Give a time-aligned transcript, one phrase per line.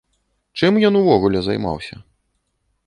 [0.61, 1.95] Чым ён увогуле займаўся?